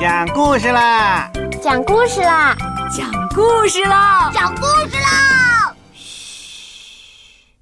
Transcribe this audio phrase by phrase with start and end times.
[0.00, 1.30] 讲故事啦！
[1.62, 2.56] 讲故事啦！
[2.90, 4.30] 讲故事啦！
[4.34, 5.76] 讲故事啦！
[5.94, 7.54] 嘘，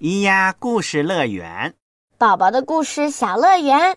[0.00, 1.74] 咿呀故事乐园，
[2.16, 3.96] 宝宝的故事小乐园。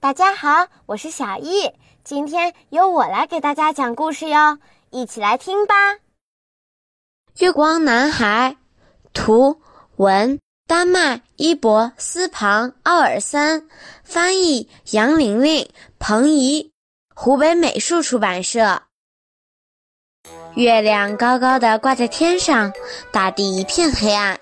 [0.00, 1.72] 大家好，我是小易，
[2.04, 4.58] 今天由我来给大家讲故事哟，
[4.90, 5.74] 一起来听吧。
[7.38, 8.56] 月光男孩，
[9.14, 9.62] 图
[9.96, 10.38] 文。
[10.66, 13.66] 丹麦伊博斯庞奥尔森，
[14.04, 15.66] 翻译杨玲玲、
[15.98, 16.70] 彭怡，
[17.20, 18.80] 湖北美术出版社。
[20.54, 22.72] 月亮高高的挂在天上，
[23.10, 24.38] 大地一片黑暗，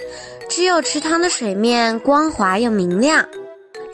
[0.50, 3.26] 只有池塘的水面光滑又明亮。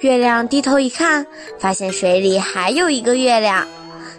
[0.01, 1.25] 月亮低头一看，
[1.61, 3.69] 发现水里还有一个月亮，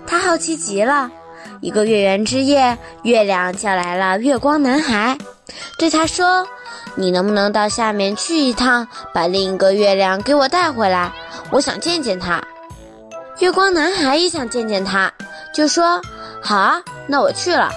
[0.07, 1.11] 他好奇极了。
[1.59, 5.17] 一个月圆之夜，月亮叫来了月光男孩，
[5.77, 6.47] 对他说。
[6.95, 11.11] 你能不能到下面去一趟，把另一个月亮给我带回来？
[11.51, 12.41] 我想见见他。
[13.39, 15.11] 月光男孩也想见见他，
[15.53, 16.01] 就说
[16.39, 17.71] ：“好啊，那我去了。”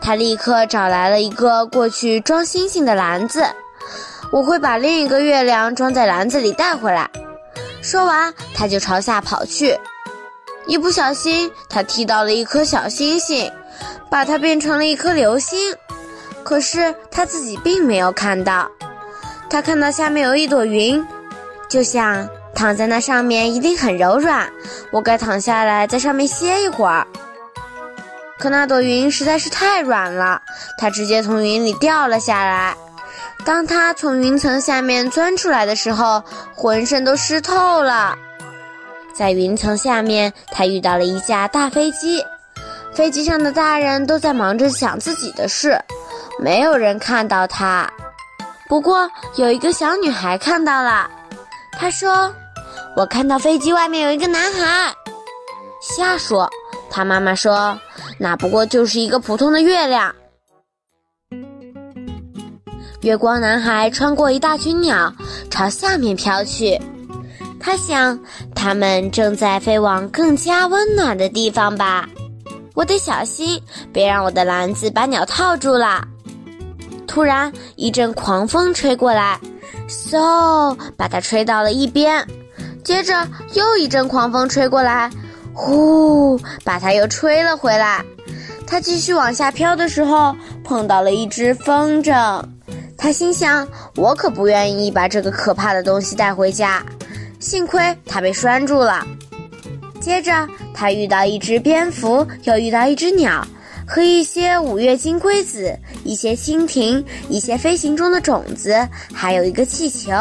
[0.00, 3.44] 他立刻找来了一个过去装星星的篮子，
[4.30, 7.10] 我会把另一个月亮装在篮子里带回来。
[7.82, 9.78] 说完，他就朝下跑去。
[10.66, 13.50] 一不小心，他踢到了一颗小星星，
[14.08, 15.74] 把它变成了一颗流星。
[16.44, 18.70] 可是他自己并没有看到，
[19.50, 21.04] 他看到下面有一朵云，
[21.68, 24.50] 就想躺在那上面一定很柔软，
[24.90, 27.06] 我该躺下来在上面歇一会儿。
[28.38, 30.40] 可那朵云实在是太软了，
[30.78, 32.74] 它直接从云里掉了下来。
[33.44, 36.22] 当它从云层下面钻出来的时候，
[36.54, 38.16] 浑身都湿透了。
[39.14, 42.24] 在云层下面，他遇到了一架大飞机，
[42.92, 45.78] 飞机上的大人都在忙着想自己的事。
[46.40, 47.90] 没有人看到他，
[48.68, 51.10] 不过有一个小女孩看到了。
[51.78, 52.34] 她说
[52.96, 54.92] ：“我看到飞机外面有一个男孩。”
[55.80, 56.48] 瞎说！
[56.90, 57.78] 他妈妈说
[58.18, 60.14] ：“那不过就是一个普通的月亮。”
[63.02, 65.12] 月光男孩穿过一大群鸟，
[65.50, 66.80] 朝下面飘去。
[67.60, 68.18] 他想，
[68.54, 72.08] 他们正在飞往更加温暖的地方吧。
[72.74, 73.60] 我得小心，
[73.92, 76.02] 别让我的篮子把鸟套住了。
[77.06, 79.38] 突然，一阵狂风吹过来，
[79.88, 82.26] 嗖，把它吹到了一边。
[82.86, 85.10] 接着又一阵狂风吹过来，
[85.52, 88.04] 呼，把它又吹了回来。
[88.64, 92.40] 它继续往下飘的时候，碰到了一只风筝。
[92.96, 96.80] 它心想：我可不愿意把这个可怕的东西带回家。
[97.40, 99.04] 幸亏它被拴住了。
[100.00, 103.44] 接着，他遇到一只蝙蝠，又遇到一只鸟。
[103.84, 110.12] 和一些五月金龟子、一些蜻蜓、一些飞行中的种子，还有一个气球。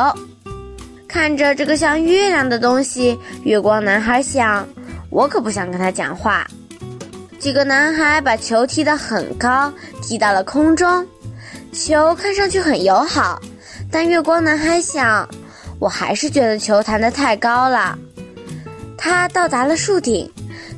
[1.16, 4.68] 看着这个像月亮的东西，月光男孩想：
[5.10, 6.46] 我可不想跟他讲话。
[7.40, 9.72] 几个男孩把球踢得很高，
[10.02, 11.08] 踢到了空中。
[11.72, 13.42] 球看上去很友好，
[13.90, 15.26] 但月光男孩想：
[15.80, 17.98] 我还是觉得球弹得太高了。
[18.98, 20.30] 他到达了树顶。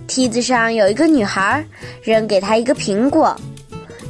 [0.06, 1.66] 梯子上有一个女孩，
[2.04, 3.36] 扔给他一个苹果，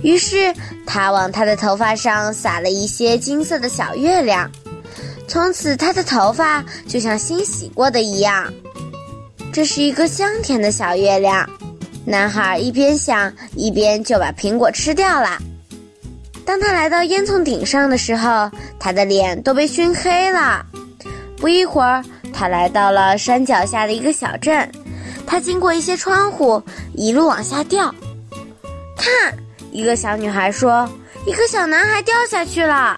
[0.03, 0.53] 于是
[0.85, 4.51] 他往她的头发上撒了一些金色的小月亮，
[5.27, 8.51] 从此她的头发就像新洗过的一样。
[9.51, 11.49] 这是一个香甜的小月亮，
[12.05, 15.37] 男孩一边想一边就把苹果吃掉了。
[16.45, 18.49] 当他来到烟囱顶上的时候，
[18.79, 20.65] 他的脸都被熏黑了。
[21.35, 24.69] 不一会儿，他来到了山脚下的一个小镇。
[25.25, 26.61] 他经过一些窗户，
[26.93, 27.93] 一路往下掉。
[28.95, 29.37] 看，
[29.71, 30.89] 一个小女孩说
[31.27, 32.97] ：“一个小男孩掉下去了。”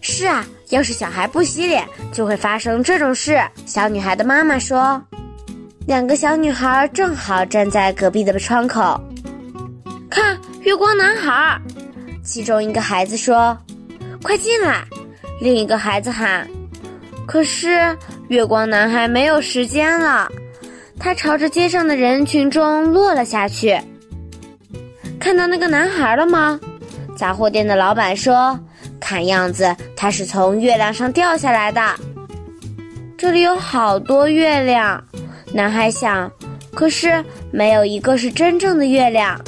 [0.00, 3.40] 是啊，要是小孩不洗脸，就会发生这种事。
[3.64, 5.00] 小女孩的妈妈说
[5.86, 9.00] ：“两个小女孩正好站在隔壁的窗口，
[10.10, 11.60] 看月光男孩。”
[12.24, 13.56] 其中一个孩子说
[14.22, 14.84] ：“快进来！”
[15.40, 16.48] 另一个孩子喊
[17.26, 17.96] ：“可是
[18.28, 20.28] 月光男孩没有时间了。”
[20.98, 23.78] 他朝着街上的人群中落了下去。
[25.20, 26.58] 看到那个男孩了吗？
[27.16, 28.58] 杂货店的老板说
[29.00, 31.80] ：“看样子他是从月亮上掉下来的。”
[33.18, 35.02] 这里有好多月亮，
[35.52, 36.30] 男孩想，
[36.74, 39.40] 可是没有一个是真正的月亮。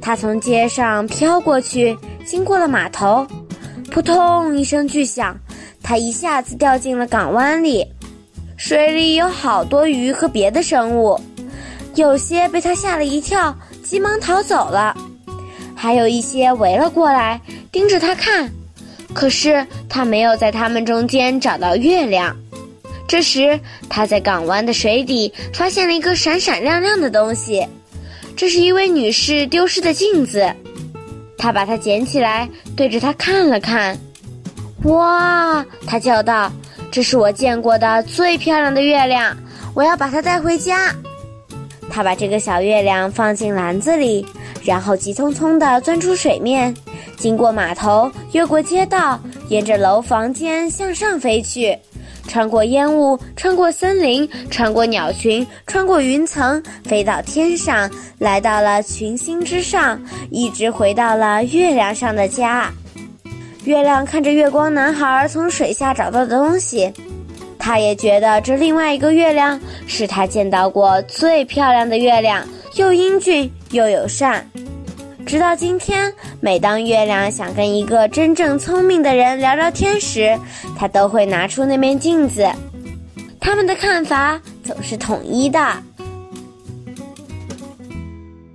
[0.00, 3.26] 他从街上飘过去，经过了码头，
[3.90, 5.36] 扑通一声巨响，
[5.82, 7.84] 他一下子掉进了港湾里。
[8.56, 11.20] 水里有好多鱼和别的生物，
[11.94, 14.94] 有些被他吓了一跳，急忙逃走了；
[15.74, 17.40] 还有一些围了过来，
[17.78, 18.52] 盯着他看。
[19.14, 22.36] 可是他没有在他们中间找到月亮。
[23.06, 23.58] 这时，
[23.88, 27.64] 他在港湾的水底发现了一个闪闪亮亮的东西，
[28.36, 30.52] 这是一位女士丢失的镜子。
[31.38, 33.96] 他把它捡起来，对着它看了看。
[34.82, 35.64] 哇！
[35.86, 36.50] 他叫道
[36.90, 39.36] ：“这是我见过的最漂亮的月亮，
[39.72, 40.92] 我要把它带回家。”
[41.90, 44.24] 他把这个小月亮放进篮子里，
[44.64, 46.74] 然后急匆匆地钻出水面，
[47.16, 49.18] 经过码头，越过街道，
[49.48, 51.76] 沿着楼房间向上飞去，
[52.26, 60.00] 穿过烟雾，穿过森林，穿过鸟群，穿过云层，飞到天上，来到了群星之上，
[60.30, 62.70] 一直回到了月亮上的家。
[63.64, 66.92] 月亮看着月光男孩从水下找到的东西。
[67.58, 72.46] 他也觉得这另外一个月亮是他见到过最漂亮的月亮，
[72.76, 74.48] 又英俊又友善。
[75.26, 76.10] 直到今天，
[76.40, 80.38] 每当月亮想跟一个真正聪明的人聊聊天时，
[80.78, 82.48] 他都会拿出那面镜子。
[83.38, 85.60] 他们的看法总是统一的。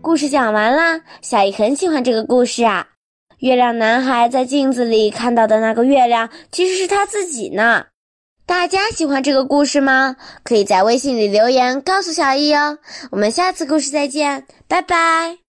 [0.01, 2.88] 故事讲完了，小姨很喜欢这个故事啊。
[3.39, 7.85] 月亮男孩在镜子里看到的那个月亮，其实是他自己呢。
[8.53, 10.15] 大家喜欢这个故事吗？
[10.44, 12.77] 可以在微信里留言告诉小易哦。
[13.09, 15.39] 我们下次故事再见，拜拜。